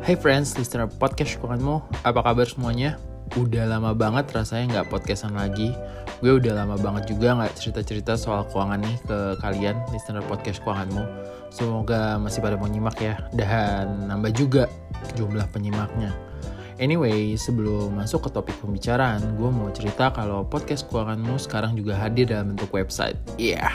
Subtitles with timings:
[0.00, 2.98] Hey friends, listener podcast keuanganmu, apa kabar semuanya?
[3.38, 5.70] Udah lama banget rasanya nggak podcastan lagi.
[6.18, 11.04] Gue udah lama banget juga nggak cerita-cerita soal keuangan nih ke kalian, listener podcast keuanganmu.
[11.54, 14.66] Semoga masih pada mau nyimak ya, dan nambah juga
[15.14, 16.10] jumlah penyimaknya.
[16.80, 22.32] Anyway, sebelum masuk ke topik pembicaraan, gue mau cerita kalau podcast keuanganmu sekarang juga hadir
[22.32, 23.20] dalam bentuk website.
[23.36, 23.74] Iya, yeah,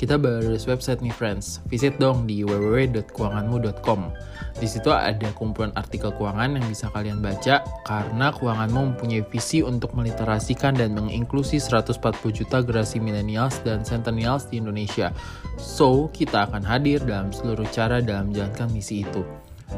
[0.00, 1.60] kita baru website nih friends.
[1.68, 4.00] Visit dong di www.keuanganmu.com.
[4.56, 9.92] Di situ ada kumpulan artikel keuangan yang bisa kalian baca karena keuanganmu mempunyai visi untuk
[9.92, 12.00] meliterasikan dan menginklusi 140
[12.32, 15.12] juta generasi millennials dan centennials di Indonesia.
[15.60, 19.20] So, kita akan hadir dalam seluruh cara dalam menjalankan misi itu.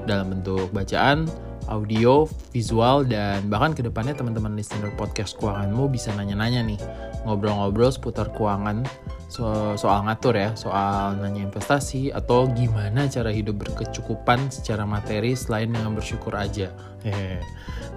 [0.09, 1.28] Dalam bentuk bacaan,
[1.69, 6.80] audio, visual, dan bahkan ke depannya teman-teman listener podcast keuanganmu bisa nanya-nanya nih,
[7.29, 8.88] ngobrol-ngobrol seputar keuangan,
[9.29, 15.68] so soal ngatur ya, soal nanya investasi, atau gimana cara hidup berkecukupan secara materi selain
[15.68, 16.73] dengan bersyukur aja.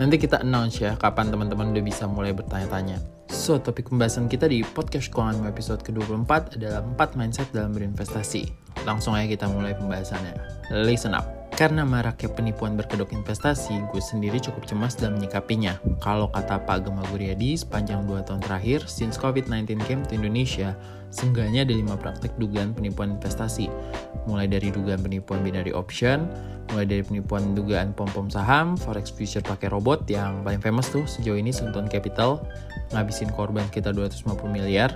[0.04, 3.00] Nanti kita announce ya kapan teman-teman udah bisa mulai bertanya-tanya.
[3.32, 8.52] So, topik pembahasan kita di podcast keuangan episode ke-24 adalah 4 mindset dalam berinvestasi.
[8.84, 10.36] Langsung aja kita mulai pembahasannya.
[10.84, 11.41] Listen up.
[11.62, 15.78] Karena maraknya penipuan berkedok investasi, gue sendiri cukup cemas dalam menyikapinya.
[16.02, 20.74] Kalau kata Pak Gemma Guryadi, sepanjang 2 tahun terakhir, since COVID-19 came to Indonesia,
[21.14, 23.70] seenggaknya ada 5 praktek dugaan penipuan investasi.
[24.26, 26.26] Mulai dari dugaan penipuan binary option,
[26.74, 31.38] mulai dari penipuan dugaan pom-pom saham, forex future pakai robot yang paling famous tuh sejauh
[31.38, 32.42] ini Sunton Capital,
[32.90, 34.90] ngabisin korban kita 250 miliar,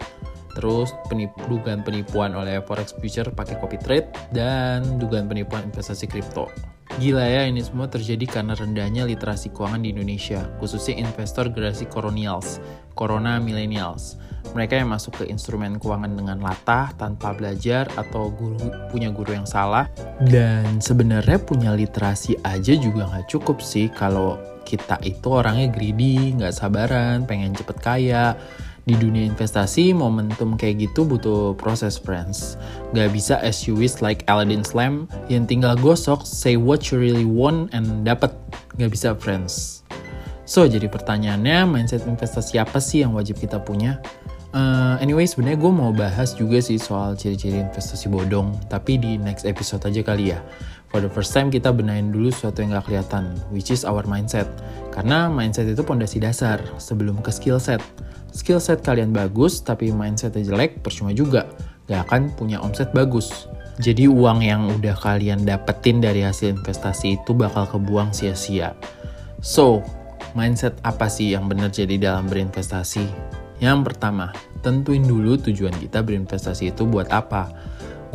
[0.55, 6.47] terus penip, dugaan penipuan oleh forex future pakai copy trade dan dugaan penipuan investasi kripto.
[6.95, 12.63] Gila ya ini semua terjadi karena rendahnya literasi keuangan di Indonesia, khususnya investor generasi colonials,
[12.95, 14.15] corona millennials.
[14.55, 19.49] Mereka yang masuk ke instrumen keuangan dengan latah, tanpa belajar, atau guru punya guru yang
[19.49, 19.91] salah.
[20.23, 26.55] Dan sebenarnya punya literasi aja juga nggak cukup sih kalau kita itu orangnya greedy, nggak
[26.55, 28.37] sabaran, pengen cepet kaya,
[28.85, 32.57] di dunia investasi momentum kayak gitu butuh proses friends.
[32.93, 37.25] Gak bisa as you wish like Aladdin Slam yang tinggal gosok say what you really
[37.25, 38.33] want and dapat
[38.77, 39.81] gak bisa friends.
[40.45, 43.97] So jadi pertanyaannya mindset investasi apa sih yang wajib kita punya?
[44.55, 49.43] Uh, anyway, sebenarnya gue mau bahas juga sih soal ciri-ciri investasi bodong, tapi di next
[49.43, 50.39] episode aja kali ya.
[50.95, 54.47] For the first time kita benahin dulu sesuatu yang gak kelihatan, which is our mindset.
[54.95, 57.83] Karena mindset itu pondasi dasar sebelum ke skill set.
[58.31, 61.51] Skill set kalian bagus tapi mindsetnya jelek percuma juga.
[61.91, 63.51] Gak akan punya omset bagus.
[63.83, 68.71] Jadi uang yang udah kalian dapetin dari hasil investasi itu bakal kebuang sia-sia.
[69.43, 69.83] So
[70.31, 73.03] mindset apa sih yang benar jadi dalam berinvestasi?
[73.59, 74.31] Yang pertama
[74.63, 77.51] tentuin dulu tujuan kita berinvestasi itu buat apa.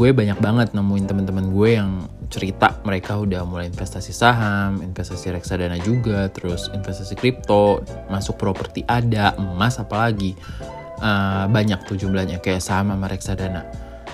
[0.01, 5.77] Gue banyak banget nemuin teman-teman gue yang cerita mereka udah mulai investasi saham, investasi reksadana
[5.83, 10.39] juga, terus investasi kripto, masuk properti ada, emas apalagi.
[11.01, 13.67] Uh, banyak tuh jumlahnya kayak saham sama reksadana.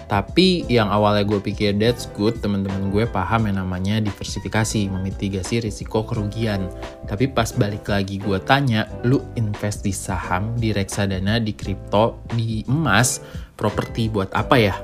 [0.06, 6.06] Tapi yang awalnya gue pikir that's good, teman-teman gue paham yang namanya diversifikasi, memitigasi risiko
[6.06, 6.70] kerugian.
[7.10, 12.62] Tapi pas balik lagi gue tanya, lu invest di saham, di reksadana, di kripto, di
[12.70, 13.18] emas,
[13.58, 14.78] properti buat apa ya?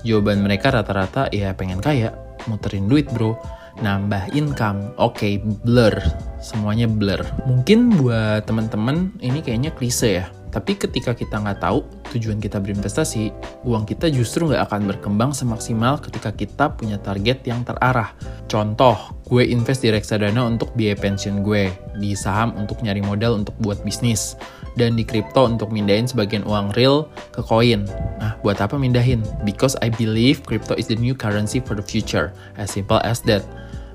[0.00, 3.36] Jawaban mereka rata-rata ya pengen kaya, muterin duit bro.
[3.74, 4.94] Nambah income.
[5.02, 5.98] Oke okay, blur.
[6.38, 7.20] Semuanya blur.
[7.48, 10.26] Mungkin buat teman-teman ini kayaknya klise ya.
[10.54, 11.82] Tapi ketika kita nggak tahu
[12.14, 13.34] tujuan kita berinvestasi,
[13.66, 18.14] uang kita justru nggak akan berkembang semaksimal ketika kita punya target yang terarah.
[18.46, 18.94] Contoh,
[19.26, 23.82] gue invest di reksadana untuk biaya pensiun gue, di saham untuk nyari modal untuk buat
[23.82, 24.38] bisnis,
[24.74, 27.86] dan di kripto untuk mindahin sebagian uang real ke koin.
[28.18, 29.22] Nah, buat apa mindahin?
[29.46, 32.34] Because I believe crypto is the new currency for the future.
[32.58, 33.46] As simple as that.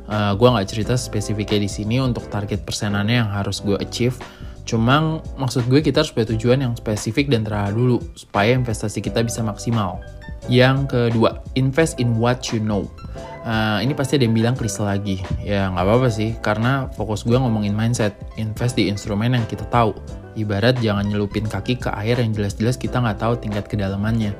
[0.09, 4.17] Uh, gue nggak cerita spesifiknya di sini untuk target persenannya yang harus gue achieve,
[4.69, 9.25] Cuma maksud gue kita harus punya tujuan yang spesifik dan terarah dulu supaya investasi kita
[9.25, 9.97] bisa maksimal.
[10.45, 12.85] Yang kedua, invest in what you know.
[13.41, 15.25] Uh, ini pasti ada yang bilang kristal lagi.
[15.41, 18.13] Ya nggak apa-apa sih, karena fokus gue ngomongin mindset.
[18.37, 19.97] Invest di instrumen yang kita tahu.
[20.39, 24.31] Ibarat jangan nyelupin kaki ke air yang jelas-jelas kita nggak tahu tingkat kedalamannya.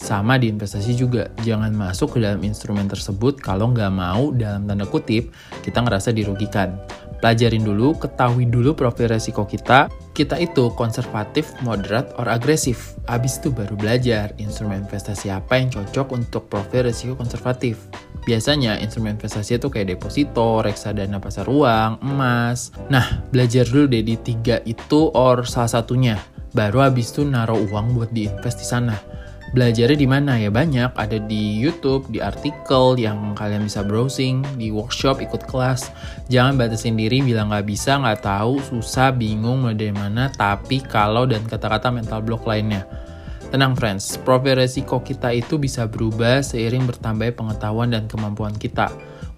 [0.00, 4.88] Sama di investasi juga, jangan masuk ke dalam instrumen tersebut kalau nggak mau dalam tanda
[4.88, 5.28] kutip
[5.60, 6.80] kita ngerasa dirugikan
[7.20, 9.92] pelajarin dulu, ketahui dulu profil resiko kita.
[10.16, 12.96] Kita itu konservatif, moderat, or agresif.
[13.06, 17.86] Abis itu baru belajar instrumen investasi apa yang cocok untuk profil resiko konservatif.
[18.28, 22.68] Biasanya instrumen investasi itu kayak deposito, reksadana pasar uang, emas.
[22.92, 26.20] Nah, belajar dulu deh di tiga itu or salah satunya.
[26.52, 28.96] Baru abis itu naruh uang buat diinvest di sana.
[29.50, 34.70] Belajarnya di mana ya banyak, ada di YouTube, di artikel yang kalian bisa browsing, di
[34.70, 35.90] workshop, ikut kelas.
[36.30, 41.26] Jangan batasin diri bilang nggak bisa, nggak tahu, susah, bingung mulai dari mana, tapi kalau
[41.26, 42.86] dan kata-kata mental block lainnya.
[43.50, 48.86] Tenang friends, profil resiko kita itu bisa berubah seiring bertambahnya pengetahuan dan kemampuan kita.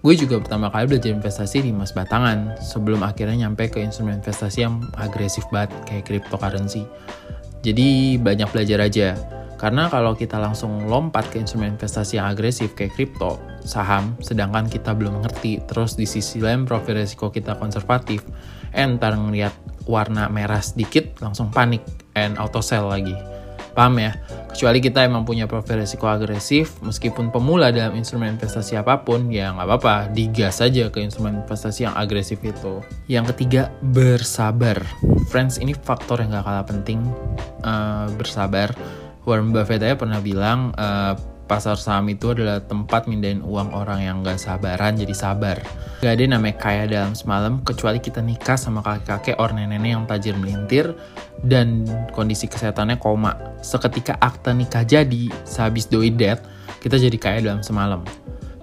[0.05, 4.69] Gue juga pertama kali belajar investasi di emas batangan, sebelum akhirnya nyampe ke instrumen investasi
[4.69, 6.85] yang agresif banget, kayak cryptocurrency.
[7.65, 9.17] Jadi banyak belajar aja.
[9.57, 14.93] Karena kalau kita langsung lompat ke instrumen investasi yang agresif kayak kripto, saham, sedangkan kita
[14.93, 18.21] belum ngerti, terus di sisi lain profil risiko kita konservatif,
[18.77, 19.57] entar ngeliat
[19.89, 21.81] warna merah sedikit langsung panik
[22.13, 23.32] and auto sell lagi.
[23.73, 24.13] Paham ya?
[24.53, 29.49] Kecuali kita emang punya profil risiko agresif, meskipun pemula dalam instrumen investasi apa pun, ya
[29.49, 32.85] nggak apa-apa, digas saja ke instrumen investasi yang agresif itu.
[33.09, 34.77] Yang ketiga, bersabar.
[35.33, 37.01] Friends, ini faktor yang gak kalah penting,
[37.65, 38.69] uh, bersabar
[39.23, 41.15] Warren Buffett aja pernah bilang uh,
[41.53, 45.61] pasar saham itu adalah tempat mindahin uang orang yang gak sabaran jadi sabar.
[46.01, 50.33] Gak ada namanya kaya dalam semalam kecuali kita nikah sama kakek-kakek or nenek-nenek yang tajir
[50.33, 50.97] melintir
[51.45, 53.37] dan kondisi kesehatannya koma.
[53.61, 56.41] Seketika akta nikah jadi, sehabis doi dead,
[56.81, 58.01] kita jadi kaya dalam semalam.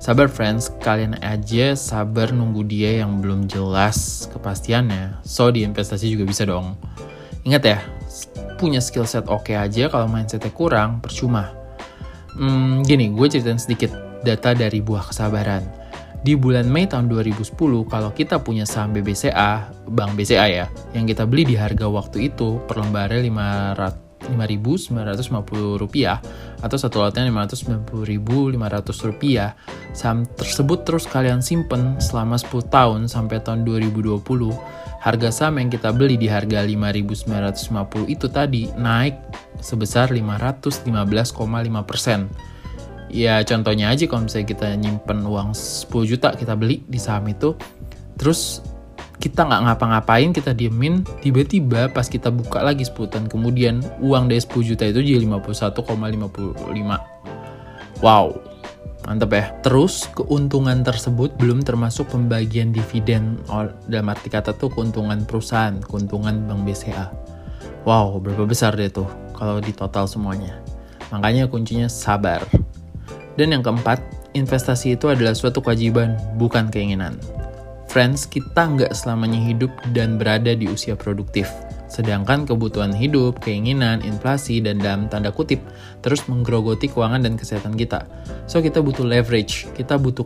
[0.03, 5.23] Sabar friends, kalian aja sabar nunggu dia yang belum jelas kepastiannya.
[5.23, 6.75] So di investasi juga bisa dong.
[7.47, 7.79] Ingat ya,
[8.59, 11.60] punya skill set oke okay aja kalau mindsetnya kurang percuma.
[12.37, 13.91] Hmm, gini, gue ceritain sedikit
[14.23, 15.65] data dari buah kesabaran.
[16.21, 17.57] Di bulan Mei tahun 2010,
[17.89, 22.61] kalau kita punya saham BBCA, Bank BCA ya, yang kita beli di harga waktu itu
[22.69, 26.23] per lembarnya 500 5.950 rupiah
[26.63, 29.59] atau satu lotnya 590.500 rupiah
[29.91, 34.23] saham tersebut terus kalian simpen selama 10 tahun sampai tahun 2020
[35.01, 39.17] harga saham yang kita beli di harga 5.950 itu tadi naik
[39.65, 42.29] sebesar 515,5 persen.
[43.11, 47.59] Ya contohnya aja kalau misalnya kita nyimpen uang 10 juta kita beli di saham itu,
[48.15, 48.63] terus
[49.21, 54.41] kita nggak ngapa-ngapain, kita diemin, tiba-tiba pas kita buka lagi 10 tahun kemudian, uang dari
[54.41, 58.01] 10 juta itu jadi 51,55.
[58.01, 58.41] Wow,
[59.09, 59.45] Mantap ya.
[59.65, 63.41] Terus keuntungan tersebut belum termasuk pembagian dividen
[63.89, 67.09] dalam arti kata tuh keuntungan perusahaan, keuntungan Bank BCA.
[67.89, 70.61] Wow, berapa besar deh tuh kalau di total semuanya.
[71.09, 72.45] Makanya kuncinya sabar.
[73.41, 74.05] Dan yang keempat,
[74.37, 77.17] investasi itu adalah suatu kewajiban, bukan keinginan.
[77.91, 81.51] Friends, kita nggak selamanya hidup dan berada di usia produktif
[81.91, 85.59] Sedangkan kebutuhan hidup, keinginan, inflasi, dan dalam tanda kutip
[86.07, 88.07] terus menggerogoti keuangan dan kesehatan kita.
[88.47, 90.23] So kita butuh leverage, kita butuh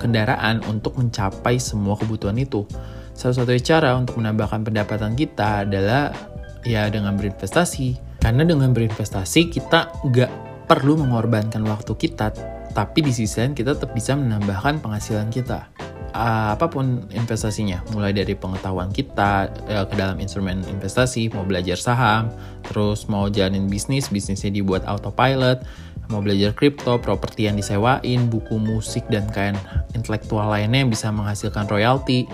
[0.00, 2.64] kendaraan untuk mencapai semua kebutuhan itu.
[3.12, 6.16] Salah-satunya cara untuk menambahkan pendapatan kita adalah
[6.64, 8.08] ya dengan berinvestasi.
[8.18, 10.32] Karena dengan berinvestasi kita nggak
[10.64, 12.32] perlu mengorbankan waktu kita,
[12.72, 15.68] tapi di sisi lain kita tetap bisa menambahkan penghasilan kita
[16.12, 21.76] uh, apa pun investasinya, mulai dari pengetahuan kita uh, ke dalam instrumen investasi, mau belajar
[21.76, 22.32] saham,
[22.68, 25.64] terus mau jalanin bisnis, bisnisnya dibuat autopilot,
[26.08, 29.56] mau belajar kripto, properti yang disewain, buku musik dan kain
[29.92, 32.24] intelektual lainnya yang bisa menghasilkan royalti.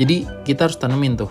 [0.00, 1.30] Jadi kita harus tanemin tuh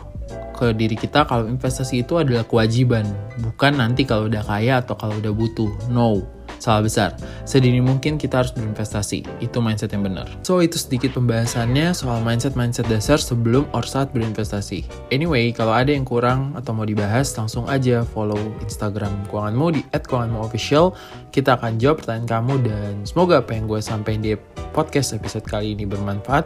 [0.60, 3.07] ke diri kita kalau investasi itu adalah kewajiban,
[3.40, 5.72] bukan nanti kalau udah kaya atau kalau udah butuh.
[5.88, 7.15] No salah besar.
[7.47, 9.25] Sedini mungkin kita harus berinvestasi.
[9.41, 10.27] Itu mindset yang benar.
[10.45, 14.86] So, itu sedikit pembahasannya soal mindset-mindset dasar sebelum or saat berinvestasi.
[15.10, 20.93] Anyway, kalau ada yang kurang atau mau dibahas, langsung aja follow Instagram keuanganmu di @keuanganmuofficial.
[21.34, 24.36] Kita akan jawab pertanyaan kamu dan semoga apa yang gue sampaikan di
[24.75, 26.45] podcast episode kali ini bermanfaat.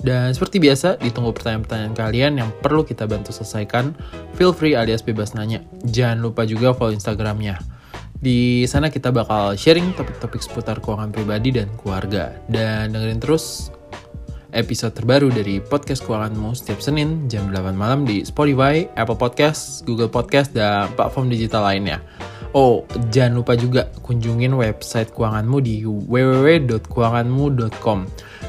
[0.00, 3.92] Dan seperti biasa, ditunggu pertanyaan-pertanyaan kalian yang perlu kita bantu selesaikan.
[4.32, 5.60] Feel free alias bebas nanya.
[5.84, 7.79] Jangan lupa juga follow Instagramnya.
[8.20, 12.36] Di sana kita bakal sharing topik-topik seputar keuangan pribadi dan keluarga.
[12.52, 13.72] Dan dengerin terus
[14.52, 20.12] episode terbaru dari podcast keuanganmu setiap Senin jam 8 malam di Spotify, Apple Podcast, Google
[20.12, 22.04] Podcast, dan platform digital lainnya.
[22.52, 27.98] Oh, jangan lupa juga kunjungin website keuanganmu di www.keuanganmu.com.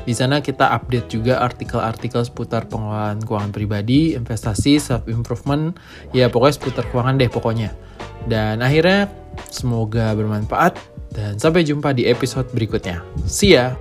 [0.01, 5.77] Di sana kita update juga artikel-artikel seputar pengelolaan keuangan pribadi, investasi, self improvement,
[6.15, 7.69] ya pokoknya seputar keuangan deh pokoknya.
[8.25, 9.09] Dan akhirnya
[9.49, 10.77] semoga bermanfaat
[11.11, 13.03] dan sampai jumpa di episode berikutnya.
[13.27, 13.75] See ya!